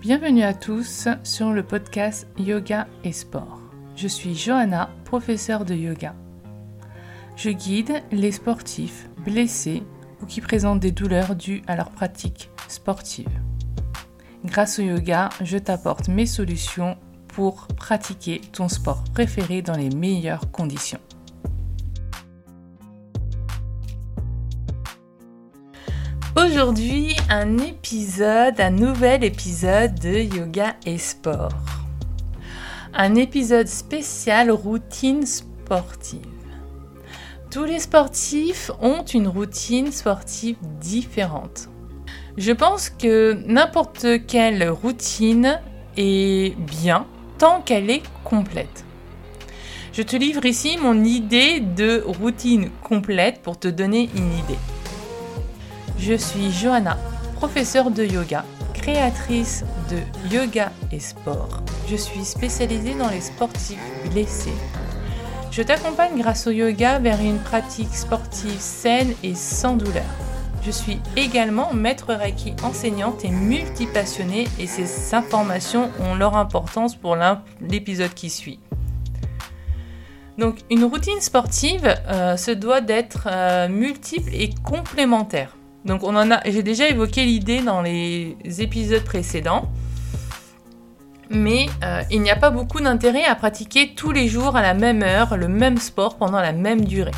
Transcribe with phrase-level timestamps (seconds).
[0.00, 3.60] Bienvenue à tous sur le podcast Yoga et Sport.
[3.96, 6.14] Je suis Johanna, professeure de yoga.
[7.36, 9.82] Je guide les sportifs blessés
[10.22, 13.28] ou qui présentent des douleurs dues à leur pratique sportive.
[14.46, 16.96] Grâce au yoga, je t'apporte mes solutions
[17.28, 21.00] pour pratiquer ton sport préféré dans les meilleures conditions.
[26.50, 31.52] Aujourd'hui, un épisode, un nouvel épisode de Yoga et Sport.
[32.92, 36.26] Un épisode spécial routine sportive.
[37.52, 41.68] Tous les sportifs ont une routine sportive différente.
[42.36, 45.60] Je pense que n'importe quelle routine
[45.96, 47.06] est bien
[47.38, 48.84] tant qu'elle est complète.
[49.92, 54.58] Je te livre ici mon idée de routine complète pour te donner une idée.
[56.00, 56.96] Je suis Johanna,
[57.34, 59.98] professeure de yoga, créatrice de
[60.34, 61.62] yoga et sport.
[61.88, 63.78] Je suis spécialisée dans les sportifs
[64.10, 64.54] blessés.
[65.50, 70.06] Je t'accompagne grâce au yoga vers une pratique sportive saine et sans douleur.
[70.62, 77.14] Je suis également maître Reiki enseignante et multipassionnée et ces informations ont leur importance pour
[77.60, 78.58] l'épisode qui suit.
[80.38, 85.56] Donc une routine sportive euh, se doit d'être euh, multiple et complémentaire.
[85.84, 89.70] Donc on en a, j'ai déjà évoqué l'idée dans les épisodes précédents,
[91.30, 94.74] mais euh, il n'y a pas beaucoup d'intérêt à pratiquer tous les jours à la
[94.74, 97.12] même heure le même sport pendant la même durée.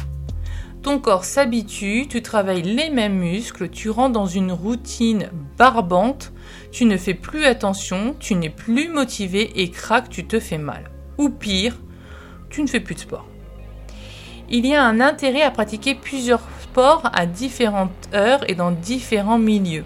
[0.83, 6.33] Ton corps s'habitue, tu travailles les mêmes muscles, tu rentres dans une routine barbante,
[6.73, 10.91] tu ne fais plus attention, tu n'es plus motivé et craque, tu te fais mal.
[11.19, 11.77] Ou pire,
[12.51, 13.29] tu ne fais plus de sport.
[14.51, 16.43] Il y a un intérêt à pratiquer plusieurs
[17.13, 19.85] à différentes heures et dans différents milieux.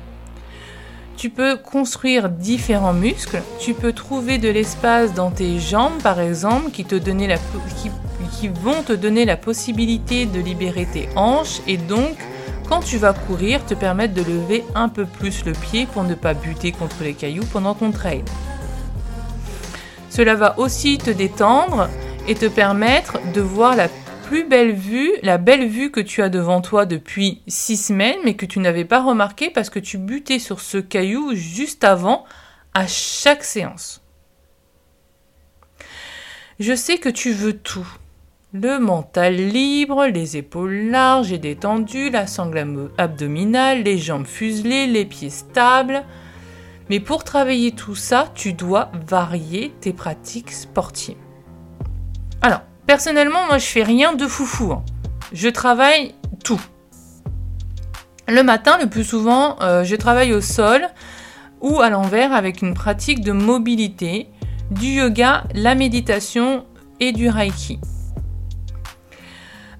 [1.17, 6.71] Tu peux construire différents muscles, tu peux trouver de l'espace dans tes jambes par exemple
[6.71, 7.37] qui, te la,
[8.63, 12.17] vont te donner la possibilité de libérer tes hanches et donc
[12.69, 16.15] quand tu vas courir te permettre de lever un peu plus le pied pour ne
[16.15, 18.23] pas buter contre les cailloux pendant ton trail.
[20.11, 21.89] Cela va aussi te détendre
[22.29, 23.89] et te permettre de voir la
[24.27, 28.35] plus belle vue, la belle vue que tu as devant toi depuis six semaines, mais
[28.35, 32.25] que tu n'avais pas remarqué parce que tu butais sur ce caillou juste avant
[32.75, 34.03] à chaque séance.
[36.59, 37.87] Je sais que tu veux tout.
[38.53, 45.05] Le mental libre, les épaules larges et détendues, la sangle abdominale, les jambes fuselées, les
[45.05, 46.03] pieds stables.
[46.91, 51.17] Mais pour travailler tout ça, tu dois varier tes pratiques sportives.
[52.43, 54.73] Alors, Personnellement, moi, je fais rien de foufou.
[54.73, 54.85] Hein.
[55.33, 56.15] Je travaille
[56.45, 56.61] tout.
[58.29, 60.89] Le matin, le plus souvent, euh, je travaille au sol
[61.61, 64.29] ou à l'envers avec une pratique de mobilité,
[64.71, 66.65] du yoga, la méditation
[67.01, 67.81] et du reiki.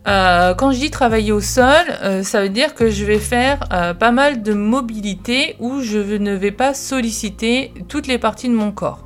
[0.09, 3.61] Euh, quand je dis travailler au sol, euh, ça veut dire que je vais faire
[3.99, 8.73] pas mal de mobilité où je ne vais pas solliciter toutes les parties de mon
[8.73, 9.06] corps.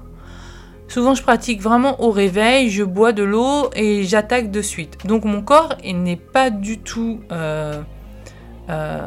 [0.91, 4.99] Souvent, je pratique vraiment au réveil, je bois de l'eau et j'attaque de suite.
[5.07, 7.81] Donc, mon corps n'est pas du tout euh,
[8.69, 9.07] euh,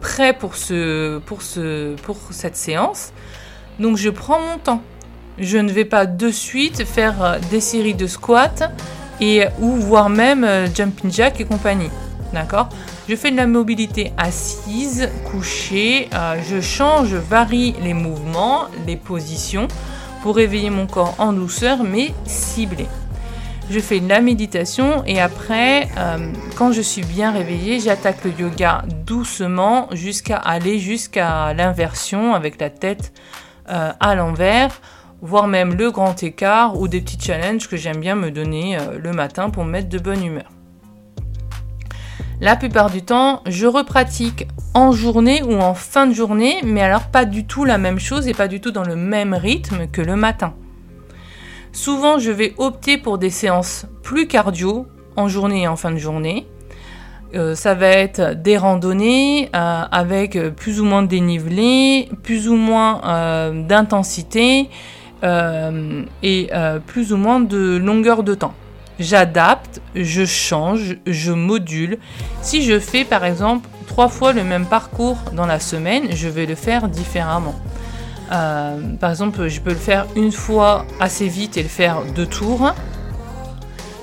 [0.00, 3.12] prêt pour, ce, pour, ce, pour cette séance.
[3.78, 4.82] Donc, je prends mon temps.
[5.38, 8.72] Je ne vais pas de suite faire euh, des séries de squats
[9.20, 10.44] et ou voire même
[10.74, 11.90] jumping jack et compagnie.
[12.32, 12.68] D'accord?
[13.08, 16.10] Je fais de la mobilité assise, couchée,
[16.50, 19.68] je change, je varie les mouvements, les positions
[20.32, 22.86] réveiller mon corps en douceur mais ciblé.
[23.68, 28.84] Je fais la méditation et après, euh, quand je suis bien réveillée, j'attaque le yoga
[29.04, 33.12] doucement jusqu'à aller jusqu'à l'inversion avec la tête
[33.68, 34.80] euh, à l'envers,
[35.20, 38.98] voire même le grand écart ou des petits challenges que j'aime bien me donner euh,
[39.02, 40.55] le matin pour me mettre de bonne humeur.
[42.42, 47.06] La plupart du temps, je repratique en journée ou en fin de journée, mais alors
[47.06, 50.02] pas du tout la même chose et pas du tout dans le même rythme que
[50.02, 50.52] le matin.
[51.72, 54.86] Souvent, je vais opter pour des séances plus cardio
[55.16, 56.46] en journée et en fin de journée.
[57.34, 62.54] Euh, ça va être des randonnées euh, avec plus ou moins de dénivelé, plus ou
[62.54, 64.68] moins euh, d'intensité
[66.22, 66.50] et
[66.86, 68.54] plus ou moins de longueur de temps
[68.98, 71.98] j'adapte, je change, je module.
[72.42, 76.46] Si je fais par exemple trois fois le même parcours dans la semaine, je vais
[76.46, 77.54] le faire différemment.
[78.32, 82.26] Euh, par exemple, je peux le faire une fois assez vite et le faire deux
[82.26, 82.74] tours.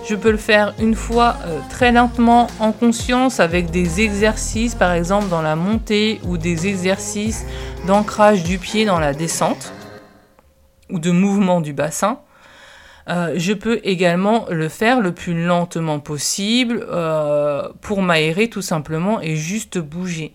[0.08, 4.92] Je peux le faire une fois euh, très lentement en conscience avec des exercices, par
[4.92, 7.46] exemple dans la montée ou des exercices
[7.88, 9.74] d'ancrage du pied dans la descente.
[10.90, 12.20] ou de mouvement du bassin.
[13.10, 19.20] Euh, je peux également le faire le plus lentement possible euh, pour m'aérer tout simplement
[19.22, 20.34] et juste bouger.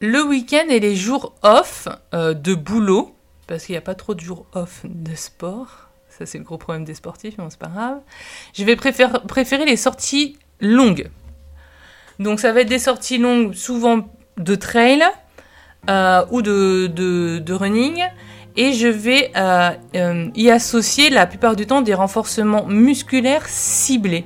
[0.00, 3.14] Le week-end et les jours off euh, de boulot,
[3.46, 6.58] parce qu'il n'y a pas trop de jours off de sport, ça c'est le gros
[6.58, 7.98] problème des sportifs, mais c'est pas grave,
[8.54, 11.10] je vais préférer les sorties longues.
[12.18, 15.02] Donc ça va être des sorties longues, souvent de trail
[15.88, 18.04] ou de running
[18.56, 24.24] et je vais euh, euh, y associer la plupart du temps des renforcements musculaires ciblés.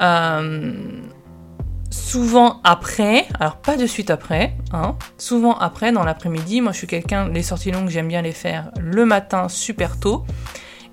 [0.00, 0.74] Euh,
[1.90, 6.60] souvent après, alors pas de suite après, hein, souvent après dans l'après-midi.
[6.60, 10.24] Moi je suis quelqu'un, les sorties longues j'aime bien les faire le matin super tôt.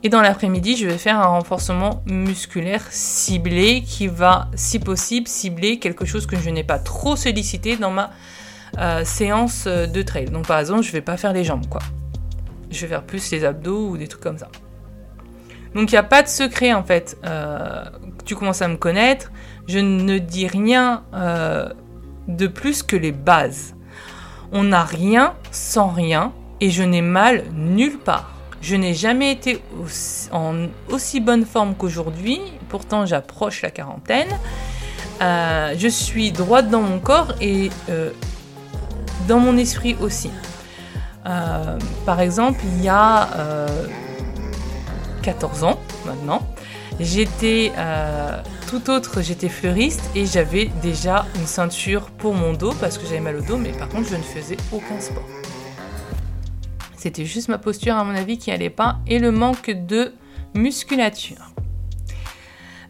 [0.01, 5.77] Et dans l'après-midi, je vais faire un renforcement musculaire ciblé qui va, si possible, cibler
[5.77, 8.09] quelque chose que je n'ai pas trop sollicité dans ma
[9.03, 10.25] séance de trail.
[10.27, 11.81] Donc par exemple, je ne vais pas faire les jambes, quoi
[12.71, 14.49] je vais faire plus les abdos ou des trucs comme ça.
[15.75, 17.17] Donc il n'y a pas de secret en fait.
[17.25, 17.83] Euh,
[18.25, 19.31] tu commences à me connaître.
[19.67, 21.69] Je ne dis rien euh,
[22.27, 23.75] de plus que les bases.
[24.51, 28.33] On n'a rien sans rien et je n'ai mal nulle part.
[28.61, 29.61] Je n'ai jamais été
[30.31, 32.39] en aussi bonne forme qu'aujourd'hui.
[32.67, 34.29] Pourtant j'approche la quarantaine.
[35.21, 37.69] Euh, je suis droite dans mon corps et
[39.27, 40.31] dans mon esprit aussi.
[41.29, 43.67] Euh, par exemple, il y a
[45.21, 46.41] 14 euh, ans maintenant,
[46.99, 52.97] j'étais euh, tout autre, j'étais fleuriste et j'avais déjà une ceinture pour mon dos parce
[52.97, 55.27] que j'avais mal au dos, mais par contre je ne faisais aucun sport.
[56.97, 60.13] C'était juste ma posture à mon avis qui allait pas et le manque de
[60.55, 61.53] musculature.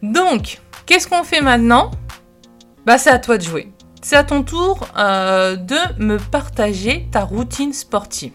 [0.02, 1.90] Donc, qu'est-ce qu'on fait maintenant?
[2.86, 3.70] Bah c'est à toi de jouer
[4.02, 8.32] c'est à ton tour euh, de me partager ta routine sportive.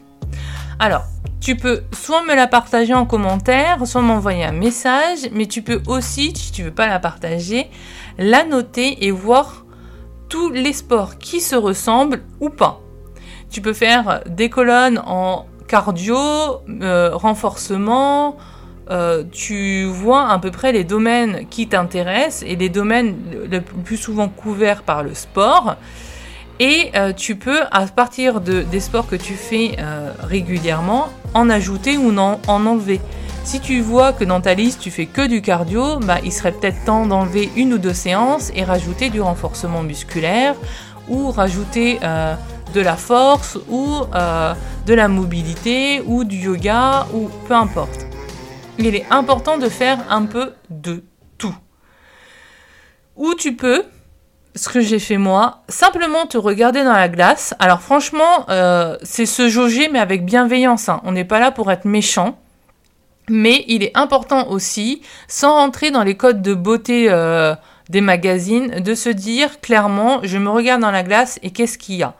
[0.79, 1.05] Alors,
[1.41, 5.81] tu peux soit me la partager en commentaire, soit m'envoyer un message, mais tu peux
[5.87, 7.69] aussi, si tu veux pas la partager,
[8.17, 9.65] la noter et voir
[10.29, 12.81] tous les sports qui se ressemblent ou pas.
[13.49, 18.37] Tu peux faire des colonnes en cardio, euh, renforcement,
[18.91, 23.15] euh, tu vois à peu près les domaines qui t'intéressent et les domaines
[23.49, 25.75] le plus souvent couverts par le sport.
[26.59, 31.49] Et euh, tu peux, à partir de, des sports que tu fais euh, régulièrement, en
[31.49, 33.01] ajouter ou en, en enlever.
[33.43, 36.51] Si tu vois que dans ta liste tu fais que du cardio, bah, il serait
[36.51, 40.55] peut-être temps d'enlever une ou deux séances et rajouter du renforcement musculaire
[41.09, 41.99] ou rajouter
[42.73, 44.01] de la force ou
[44.87, 48.04] de la mobilité ou du yoga ou peu importe
[48.77, 51.03] il est important de faire un peu de
[51.37, 51.55] tout.
[53.15, 53.83] Ou tu peux,
[54.55, 57.53] ce que j'ai fait moi, simplement te regarder dans la glace.
[57.59, 60.89] Alors franchement, euh, c'est se jauger mais avec bienveillance.
[60.89, 61.01] Hein.
[61.03, 62.37] On n'est pas là pour être méchant.
[63.27, 67.55] Mais il est important aussi, sans rentrer dans les codes de beauté euh,
[67.89, 71.95] des magazines, de se dire clairement, je me regarde dans la glace et qu'est-ce qu'il
[71.95, 72.13] y a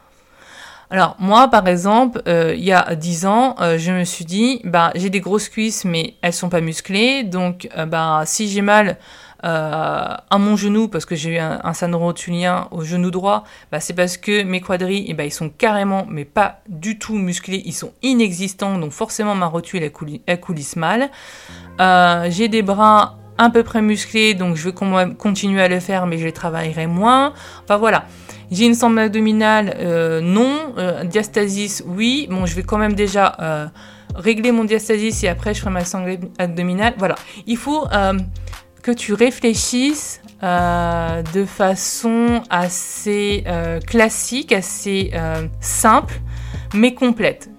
[0.96, 4.62] alors moi, par exemple, euh, il y a 10 ans, euh, je me suis dit,
[4.64, 7.24] bah, j'ai des grosses cuisses, mais elles sont pas musclées.
[7.24, 8.98] Donc, euh, bah, si j'ai mal
[9.44, 13.94] à mon genou, parce que j'ai eu un, un rotulien au genou droit, bah, c'est
[13.94, 17.92] parce que mes quadris, ben, ils sont carrément, mais pas du tout musclés, ils sont
[18.02, 18.80] inexistants.
[18.80, 19.84] Donc forcément, ma rotule,
[20.26, 21.12] elle, coulisse mal.
[22.32, 24.76] j'ai des bras à peu près musclés, donc je vais
[25.18, 27.34] continuer à le faire, mais je les travaillerai moins.
[27.66, 28.06] Enfin voilà.
[28.52, 30.74] J'ai une sangle abdominale, euh, non.
[30.78, 32.28] Euh, diastasis, oui.
[32.30, 33.68] Bon, je vais quand même déjà euh,
[34.16, 36.94] régler mon diastasis et après je ferai ma sangle abdominale.
[36.98, 37.16] Voilà.
[37.48, 37.88] Il faut
[38.82, 43.44] que tu réfléchisses de façon assez
[43.88, 45.12] classique, assez
[45.60, 46.22] simple,
[46.74, 47.50] mais complète.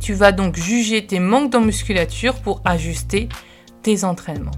[0.00, 3.28] Tu vas donc juger tes manques en musculature pour ajuster
[3.82, 4.50] tes entraînements.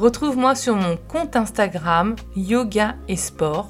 [0.00, 3.68] Retrouve-moi sur mon compte Instagram Yoga et Sport.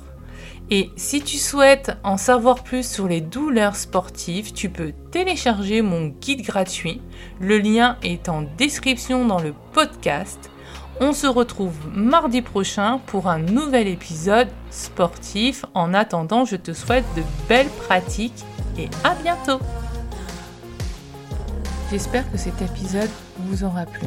[0.70, 6.06] Et si tu souhaites en savoir plus sur les douleurs sportives, tu peux télécharger mon
[6.06, 7.02] guide gratuit.
[7.40, 10.52] Le lien est en description dans le podcast.
[11.00, 15.64] On se retrouve mardi prochain pour un nouvel épisode sportif.
[15.74, 18.44] En attendant, je te souhaite de belles pratiques
[18.78, 19.58] et à bientôt.
[21.90, 24.06] J'espère que cet épisode vous aura plu.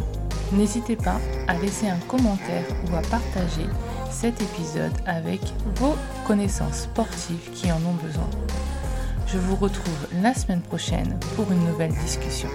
[0.54, 3.66] N'hésitez pas à laisser un commentaire ou à partager
[4.12, 5.42] cet épisode avec
[5.76, 5.96] vos
[6.28, 8.30] connaissances sportives qui en ont besoin.
[9.28, 12.50] Je vous retrouve la semaine prochaine pour une nouvelle discussion.